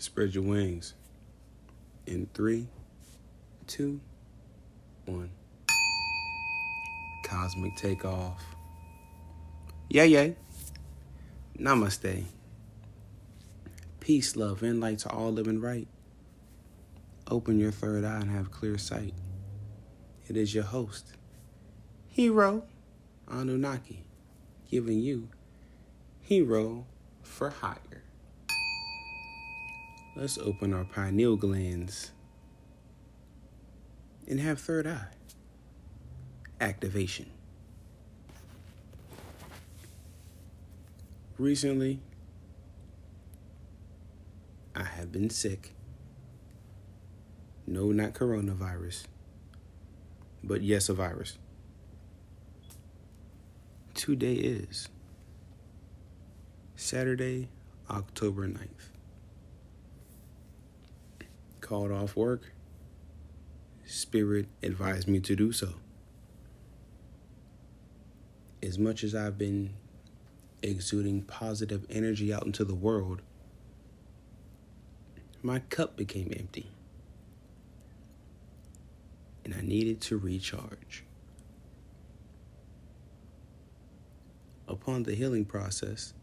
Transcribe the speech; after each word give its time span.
Spread 0.00 0.34
your 0.34 0.44
wings. 0.44 0.94
In 2.06 2.26
three, 2.32 2.68
two, 3.66 4.00
one. 5.04 5.28
Cosmic 7.22 7.76
takeoff. 7.76 8.42
Yay, 9.90 10.06
yay. 10.06 10.36
Namaste. 11.58 12.24
Peace, 14.00 14.36
love, 14.36 14.62
and 14.62 14.80
light 14.80 15.00
to 15.00 15.10
all 15.10 15.32
living 15.32 15.60
right. 15.60 15.86
Open 17.30 17.60
your 17.60 17.70
third 17.70 18.02
eye 18.02 18.20
and 18.20 18.30
have 18.30 18.50
clear 18.50 18.78
sight. 18.78 19.12
It 20.28 20.36
is 20.38 20.54
your 20.54 20.64
host, 20.64 21.12
Hero 22.08 22.64
Anunnaki, 23.28 24.06
giving 24.70 25.00
you 25.00 25.28
Hero 26.22 26.86
for 27.22 27.50
Hire. 27.50 27.99
Let's 30.16 30.38
open 30.38 30.74
our 30.74 30.84
pineal 30.84 31.36
glands 31.36 32.10
and 34.26 34.40
have 34.40 34.60
third 34.60 34.84
eye 34.86 35.06
activation. 36.60 37.30
Recently, 41.38 42.00
I 44.74 44.82
have 44.82 45.12
been 45.12 45.30
sick. 45.30 45.74
No, 47.66 47.92
not 47.92 48.12
coronavirus, 48.12 49.04
but 50.42 50.60
yes, 50.60 50.88
a 50.88 50.94
virus. 50.94 51.38
Today 53.94 54.34
is 54.34 54.88
Saturday, 56.74 57.48
October 57.88 58.48
9th 58.48 58.99
called 61.70 61.92
off 61.92 62.16
work, 62.16 62.52
Spirit 63.86 64.48
advised 64.60 65.06
me 65.06 65.20
to 65.20 65.36
do 65.36 65.52
so. 65.52 65.74
As 68.60 68.76
much 68.76 69.04
as 69.04 69.14
I've 69.14 69.38
been 69.38 69.74
exuding 70.64 71.22
positive 71.22 71.86
energy 71.88 72.34
out 72.34 72.44
into 72.44 72.64
the 72.64 72.74
world, 72.74 73.22
my 75.44 75.60
cup 75.60 75.96
became 75.96 76.32
empty. 76.36 76.72
And 79.44 79.54
I 79.54 79.60
needed 79.60 80.00
to 80.02 80.18
recharge. 80.18 81.04
Upon 84.66 85.04
the 85.04 85.14
healing 85.14 85.44
process, 85.44 86.14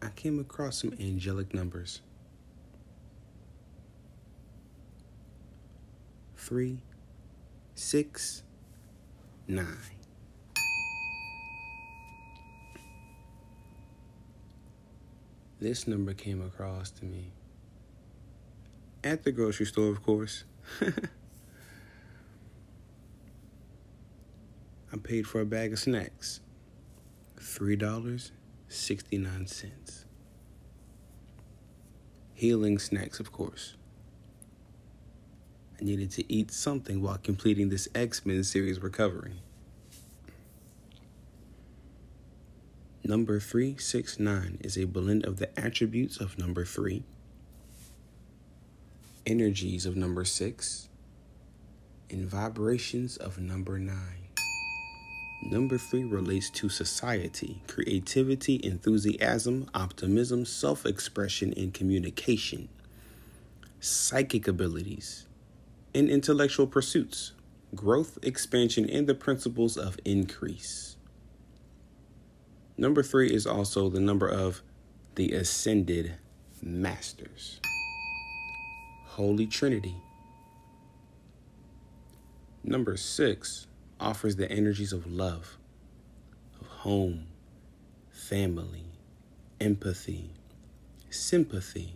I 0.00 0.08
came 0.08 0.40
across 0.40 0.80
some 0.80 0.94
angelic 0.98 1.52
numbers. 1.52 2.00
Three, 6.42 6.78
six, 7.76 8.42
nine. 9.46 9.78
This 15.60 15.86
number 15.86 16.14
came 16.14 16.42
across 16.42 16.90
to 16.90 17.04
me 17.04 17.30
at 19.04 19.22
the 19.22 19.30
grocery 19.30 19.66
store, 19.66 19.90
of 19.90 20.02
course. 20.02 20.42
I 20.80 20.92
paid 25.00 25.28
for 25.28 25.40
a 25.40 25.46
bag 25.46 25.72
of 25.72 25.78
snacks. 25.78 26.40
$3.69. 27.36 30.04
Healing 32.34 32.80
snacks, 32.80 33.20
of 33.20 33.30
course. 33.30 33.76
Needed 35.82 36.12
to 36.12 36.32
eat 36.32 36.52
something 36.52 37.02
while 37.02 37.18
completing 37.18 37.68
this 37.68 37.88
X 37.92 38.24
Men 38.24 38.44
series 38.44 38.80
recovery. 38.80 39.42
Number 43.02 43.40
369 43.40 44.58
is 44.60 44.78
a 44.78 44.84
blend 44.84 45.26
of 45.26 45.38
the 45.38 45.58
attributes 45.58 46.18
of 46.18 46.38
number 46.38 46.64
3, 46.64 47.02
energies 49.26 49.84
of 49.84 49.96
number 49.96 50.24
6, 50.24 50.88
and 52.10 52.30
vibrations 52.30 53.16
of 53.16 53.40
number 53.40 53.76
9. 53.80 53.96
Number 55.50 55.78
3 55.78 56.04
relates 56.04 56.48
to 56.50 56.68
society, 56.68 57.60
creativity, 57.66 58.60
enthusiasm, 58.62 59.68
optimism, 59.74 60.44
self 60.44 60.86
expression, 60.86 61.52
and 61.56 61.74
communication, 61.74 62.68
psychic 63.80 64.46
abilities, 64.46 65.26
in 65.94 66.08
intellectual 66.08 66.66
pursuits, 66.66 67.32
growth, 67.74 68.18
expansion, 68.22 68.88
and 68.88 69.06
the 69.06 69.14
principles 69.14 69.76
of 69.76 69.98
increase. 70.04 70.96
Number 72.76 73.02
three 73.02 73.32
is 73.32 73.46
also 73.46 73.88
the 73.88 74.00
number 74.00 74.28
of 74.28 74.62
the 75.14 75.32
ascended 75.32 76.14
masters. 76.62 77.60
Holy 79.04 79.46
Trinity. 79.46 79.96
Number 82.64 82.96
six 82.96 83.66
offers 84.00 84.36
the 84.36 84.50
energies 84.50 84.92
of 84.92 85.06
love, 85.06 85.58
of 86.60 86.66
home, 86.66 87.26
family, 88.10 88.86
empathy, 89.60 90.30
sympathy, 91.10 91.94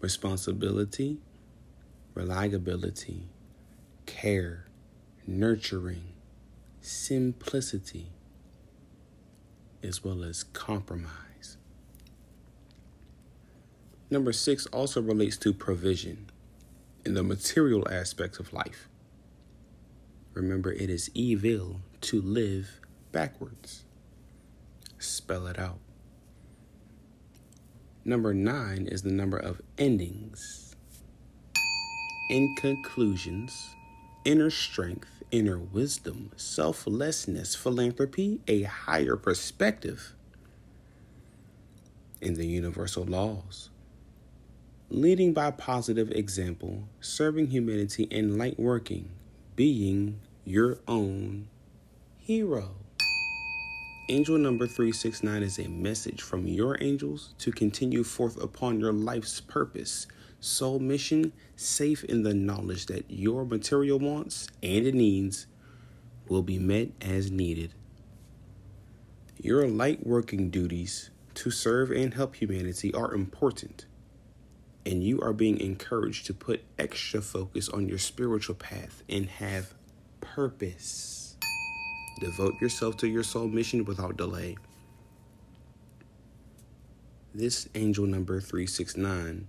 responsibility, 0.00 1.18
reliability, 2.14 3.28
care, 4.06 4.66
nurturing, 5.26 6.12
simplicity, 6.80 8.08
as 9.82 10.04
well 10.04 10.22
as 10.22 10.44
compromise. 10.44 11.56
Number 14.10 14.32
six 14.32 14.66
also 14.66 15.00
relates 15.00 15.36
to 15.38 15.52
provision 15.52 16.30
in 17.04 17.14
the 17.14 17.22
material 17.22 17.88
aspects 17.90 18.38
of 18.38 18.52
life. 18.52 18.88
Remember, 20.34 20.72
it 20.72 20.90
is 20.90 21.10
evil 21.14 21.80
to 22.02 22.20
live 22.20 22.80
backwards. 23.10 23.84
Spell 24.98 25.46
it 25.46 25.58
out. 25.58 25.78
Number 28.04 28.34
nine 28.34 28.86
is 28.90 29.02
the 29.02 29.12
number 29.12 29.36
of 29.36 29.60
endings 29.78 30.71
in 32.32 32.54
conclusions, 32.54 33.76
inner 34.24 34.48
strength, 34.48 35.22
inner 35.30 35.58
wisdom, 35.58 36.30
selflessness, 36.34 37.54
philanthropy, 37.54 38.40
a 38.48 38.62
higher 38.62 39.16
perspective 39.16 40.14
in 42.22 42.32
the 42.32 42.46
universal 42.46 43.04
laws. 43.04 43.68
Leading 44.88 45.34
by 45.34 45.50
positive 45.50 46.10
example, 46.10 46.84
serving 47.02 47.48
humanity, 47.48 48.08
and 48.10 48.38
light 48.38 48.58
working, 48.58 49.10
being 49.54 50.18
your 50.46 50.78
own 50.88 51.48
hero. 52.16 52.70
Angel 54.08 54.38
number 54.38 54.66
369 54.66 55.42
is 55.42 55.58
a 55.58 55.68
message 55.68 56.22
from 56.22 56.46
your 56.46 56.78
angels 56.80 57.34
to 57.40 57.52
continue 57.52 58.02
forth 58.02 58.42
upon 58.42 58.80
your 58.80 58.92
life's 58.92 59.38
purpose 59.38 60.06
soul 60.42 60.80
mission 60.80 61.32
safe 61.54 62.02
in 62.04 62.24
the 62.24 62.34
knowledge 62.34 62.86
that 62.86 63.04
your 63.08 63.44
material 63.44 63.98
wants 63.98 64.48
and 64.60 64.92
needs 64.92 65.46
will 66.28 66.42
be 66.42 66.58
met 66.58 66.88
as 67.00 67.30
needed. 67.30 67.72
Your 69.38 69.68
light 69.68 70.04
working 70.04 70.50
duties 70.50 71.10
to 71.34 71.50
serve 71.50 71.92
and 71.92 72.14
help 72.14 72.34
humanity 72.34 72.92
are 72.92 73.14
important, 73.14 73.86
and 74.84 75.04
you 75.04 75.20
are 75.20 75.32
being 75.32 75.60
encouraged 75.60 76.26
to 76.26 76.34
put 76.34 76.64
extra 76.76 77.22
focus 77.22 77.68
on 77.68 77.88
your 77.88 77.98
spiritual 77.98 78.56
path 78.56 79.04
and 79.08 79.26
have 79.26 79.74
purpose. 80.20 81.36
Devote 82.20 82.60
yourself 82.60 82.96
to 82.98 83.08
your 83.08 83.22
soul 83.22 83.46
mission 83.46 83.84
without 83.84 84.16
delay. 84.16 84.56
This 87.32 87.68
angel 87.74 88.06
number 88.06 88.40
369 88.40 89.46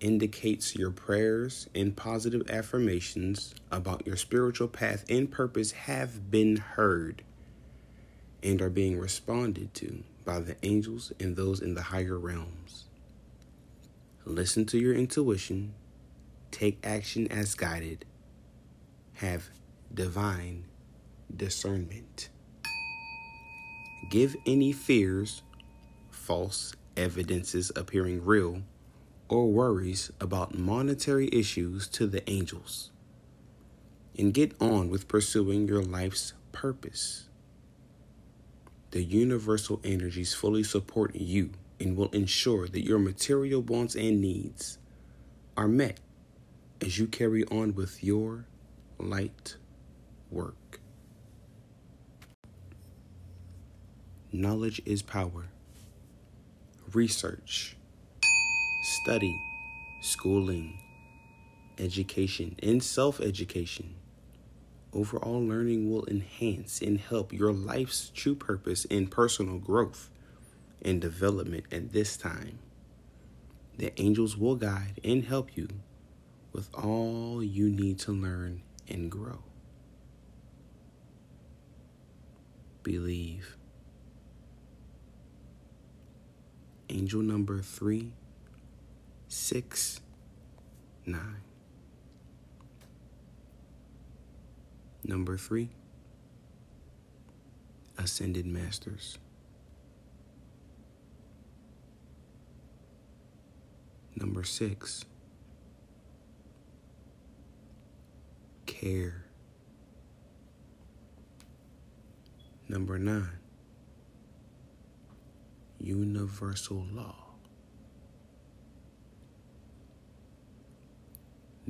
indicates 0.00 0.74
your 0.74 0.90
prayers 0.90 1.68
and 1.74 1.96
positive 1.96 2.50
affirmations 2.50 3.54
about 3.70 4.06
your 4.06 4.16
spiritual 4.16 4.68
path 4.68 5.04
and 5.08 5.30
purpose 5.30 5.72
have 5.72 6.30
been 6.30 6.56
heard 6.56 7.22
and 8.42 8.60
are 8.62 8.70
being 8.70 8.98
responded 8.98 9.72
to 9.74 10.02
by 10.24 10.40
the 10.40 10.56
angels 10.62 11.12
and 11.20 11.36
those 11.36 11.60
in 11.60 11.74
the 11.74 11.82
higher 11.82 12.18
realms. 12.18 12.86
Listen 14.24 14.64
to 14.66 14.78
your 14.78 14.94
intuition, 14.94 15.74
take 16.50 16.78
action 16.84 17.30
as 17.30 17.54
guided, 17.54 18.04
have 19.14 19.50
divine 19.92 20.64
discernment. 21.34 22.28
Give 24.10 24.34
any 24.46 24.72
fears 24.72 25.42
false 26.10 26.74
evidences 26.96 27.70
appearing 27.76 28.24
real, 28.24 28.62
or 29.30 29.50
worries 29.50 30.10
about 30.20 30.58
monetary 30.58 31.30
issues 31.32 31.86
to 31.86 32.06
the 32.06 32.28
angels. 32.28 32.90
And 34.18 34.34
get 34.34 34.60
on 34.60 34.90
with 34.90 35.08
pursuing 35.08 35.68
your 35.68 35.82
life's 35.82 36.34
purpose. 36.52 37.28
The 38.90 39.02
universal 39.02 39.80
energies 39.84 40.34
fully 40.34 40.64
support 40.64 41.14
you 41.14 41.50
and 41.78 41.96
will 41.96 42.10
ensure 42.10 42.66
that 42.66 42.84
your 42.84 42.98
material 42.98 43.62
wants 43.62 43.94
and 43.94 44.20
needs 44.20 44.78
are 45.56 45.68
met 45.68 46.00
as 46.80 46.98
you 46.98 47.06
carry 47.06 47.44
on 47.44 47.74
with 47.74 48.02
your 48.02 48.46
light 48.98 49.56
work. 50.30 50.80
Knowledge 54.32 54.82
is 54.84 55.02
power. 55.02 55.46
Research, 56.92 57.76
study, 59.02 59.40
schooling, 60.02 60.78
education, 61.78 62.54
and 62.62 62.82
self 62.82 63.18
education. 63.18 63.94
Overall 64.92 65.42
learning 65.42 65.90
will 65.90 66.04
enhance 66.06 66.82
and 66.82 67.00
help 67.00 67.32
your 67.32 67.50
life's 67.50 68.10
true 68.14 68.34
purpose 68.34 68.84
in 68.84 69.06
personal 69.06 69.58
growth 69.58 70.10
and 70.82 71.00
development 71.00 71.64
at 71.72 71.92
this 71.92 72.18
time. 72.18 72.58
The 73.78 73.98
angels 73.98 74.36
will 74.36 74.56
guide 74.56 75.00
and 75.02 75.24
help 75.24 75.56
you 75.56 75.68
with 76.52 76.68
all 76.74 77.42
you 77.42 77.70
need 77.70 77.98
to 78.00 78.12
learn 78.12 78.60
and 78.86 79.10
grow. 79.10 79.38
Believe. 82.82 83.56
Angel 86.90 87.22
number 87.22 87.62
three, 87.62 88.12
six, 89.30 90.00
nine. 91.06 91.42
Number 95.04 95.36
three, 95.36 95.70
Ascended 97.96 98.44
Masters. 98.44 99.18
Number 104.16 104.42
six, 104.42 105.04
care. 108.66 109.26
Number 112.68 112.98
nine, 112.98 113.38
universal 115.78 116.84
law. 116.92 117.29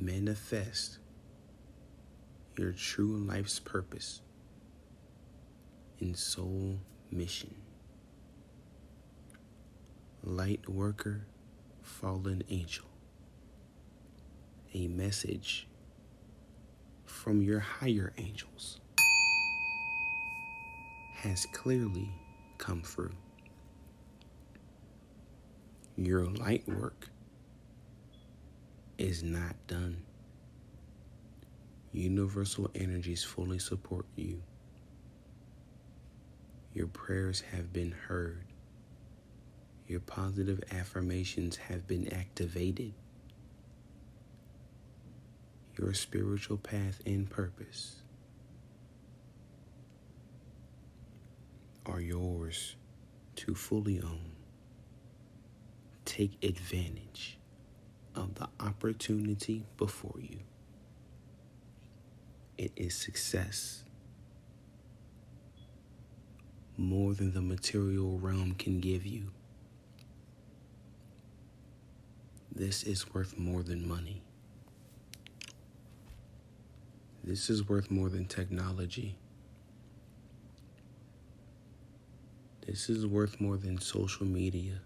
Manifest 0.00 0.96
your 2.56 2.72
true 2.72 3.18
life's 3.18 3.60
purpose 3.60 4.22
and 6.00 6.16
soul 6.16 6.78
mission. 7.10 7.54
Light 10.24 10.66
worker, 10.70 11.26
fallen 11.82 12.42
angel. 12.48 12.86
A 14.72 14.88
message 14.88 15.68
from 17.04 17.42
your 17.42 17.60
higher 17.60 18.14
angels 18.16 18.80
has 21.16 21.44
clearly 21.52 22.08
come 22.56 22.80
through. 22.80 23.12
Your 25.98 26.24
light 26.24 26.66
work 26.66 27.10
is 29.00 29.22
not 29.22 29.56
done. 29.66 30.02
Universal 31.92 32.70
energies 32.74 33.24
fully 33.24 33.58
support 33.58 34.04
you. 34.14 34.42
Your 36.74 36.86
prayers 36.86 37.40
have 37.40 37.72
been 37.72 37.92
heard. 37.92 38.44
Your 39.88 40.00
positive 40.00 40.62
affirmations 40.70 41.56
have 41.56 41.86
been 41.88 42.12
activated. 42.12 42.92
Your 45.78 45.94
spiritual 45.94 46.58
path 46.58 47.00
and 47.06 47.28
purpose 47.28 48.02
are 51.86 52.00
yours 52.00 52.76
to 53.36 53.54
fully 53.54 54.00
own. 54.00 54.32
Take 56.04 56.44
advantage 56.44 57.39
of 58.14 58.34
the 58.34 58.48
opportunity 58.58 59.64
before 59.76 60.20
you. 60.20 60.38
It 62.58 62.72
is 62.76 62.94
success 62.94 63.84
more 66.76 67.14
than 67.14 67.32
the 67.32 67.42
material 67.42 68.18
realm 68.18 68.54
can 68.54 68.80
give 68.80 69.04
you. 69.04 69.30
This 72.54 72.82
is 72.82 73.12
worth 73.14 73.38
more 73.38 73.62
than 73.62 73.86
money. 73.86 74.22
This 77.22 77.50
is 77.50 77.68
worth 77.68 77.90
more 77.90 78.08
than 78.08 78.24
technology. 78.24 79.14
This 82.66 82.88
is 82.88 83.06
worth 83.06 83.40
more 83.40 83.56
than 83.56 83.80
social 83.80 84.26
media. 84.26 84.80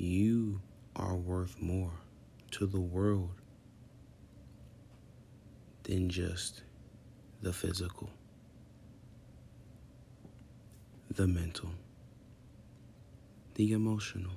You 0.00 0.60
are 0.94 1.16
worth 1.16 1.60
more 1.60 1.90
to 2.52 2.66
the 2.66 2.78
world 2.78 3.34
than 5.82 6.08
just 6.08 6.62
the 7.42 7.52
physical, 7.52 8.08
the 11.10 11.26
mental, 11.26 11.70
the 13.56 13.72
emotional. 13.72 14.36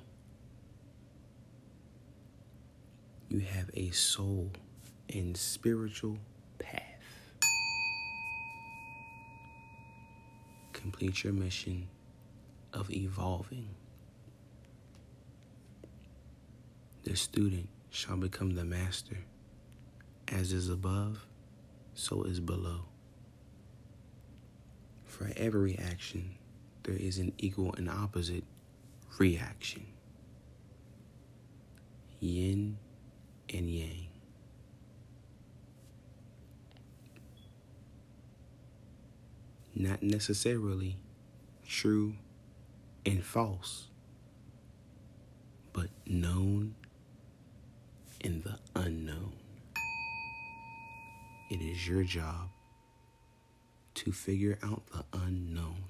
You 3.30 3.42
have 3.42 3.69
a 3.75 3.92
soul 3.92 4.50
and 5.13 5.38
spiritual 5.38 6.18
path. 6.58 6.81
Complete 10.74 11.24
your 11.24 11.34
mission 11.34 11.88
of 12.74 12.90
evolving. 12.90 13.69
The 17.03 17.15
student 17.15 17.67
shall 17.89 18.17
become 18.17 18.55
the 18.55 18.63
master, 18.63 19.17
as 20.27 20.53
is 20.53 20.70
above 20.70 21.25
so 21.93 22.24
is 22.24 22.39
below. 22.39 22.86
For 25.05 25.31
every 25.36 25.77
action, 25.77 26.36
there 26.84 26.96
is 26.96 27.17
an 27.17 27.34
equal 27.38 27.74
and 27.75 27.89
opposite 27.89 28.43
reaction. 29.17 29.86
Yin 32.20 32.77
and 33.53 33.70
yang. 33.70 34.08
Not 39.75 40.03
necessarily 40.03 40.98
true 41.67 42.15
and 43.05 43.24
false, 43.24 43.88
but 45.74 45.88
known 46.05 46.75
and 48.24 48.44
the 48.44 48.58
unknown. 48.75 49.34
It 51.50 51.62
is 51.62 51.88
your 51.88 52.04
job 52.04 52.50
to 53.96 54.12
figure 54.12 54.58
out 54.63 54.84
the 54.88 55.04
unknown 55.13 55.84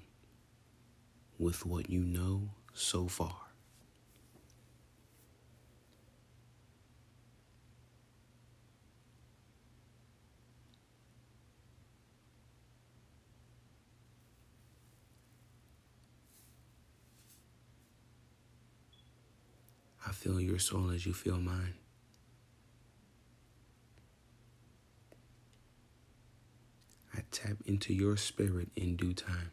with 1.38 1.64
what 1.66 1.90
you 1.90 2.00
know 2.00 2.50
so 2.72 3.06
far. 3.06 3.36
I 20.06 20.12
feel 20.12 20.40
your 20.40 20.58
soul 20.58 20.90
as 20.90 21.06
you 21.06 21.12
feel 21.12 21.38
mine. 21.38 21.74
Tap 27.32 27.56
into 27.64 27.92
your 27.94 28.16
spirit 28.16 28.68
in 28.76 28.96
due 28.96 29.14
time. 29.14 29.50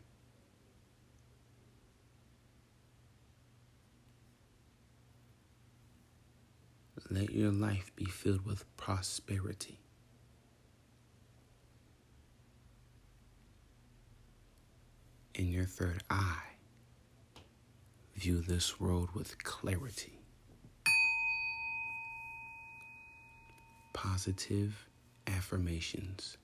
Let 7.10 7.32
your 7.32 7.52
life 7.52 7.92
be 7.96 8.06
filled 8.06 8.46
with 8.46 8.66
prosperity. 8.78 9.80
In 15.34 15.52
your 15.52 15.66
third 15.66 16.04
eye 16.10 16.50
view 18.16 18.42
this 18.42 18.80
world 18.80 19.10
with 19.16 19.42
clarity. 19.44 20.20
Positive 23.94 24.88
affirmations 25.26 26.38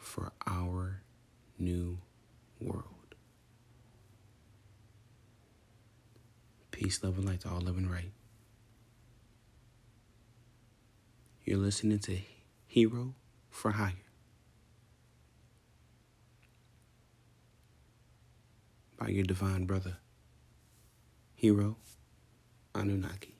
for 0.00 0.32
our 0.46 1.02
new 1.58 1.98
world. 2.60 2.84
Peace, 6.70 7.02
love, 7.04 7.18
and 7.18 7.26
light 7.26 7.40
to 7.42 7.48
all 7.50 7.60
living 7.60 7.88
right. 7.88 8.10
You're 11.44 11.58
listening 11.58 11.98
to 12.00 12.18
Hero 12.66 13.14
for 13.50 13.72
Hire. 13.72 13.92
By 18.98 19.08
your 19.08 19.24
divine 19.24 19.64
brother, 19.66 19.98
Hero 21.34 21.76
Anunnaki. 22.74 23.39